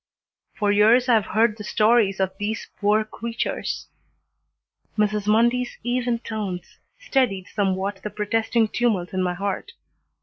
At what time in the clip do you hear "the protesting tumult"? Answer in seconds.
8.01-9.13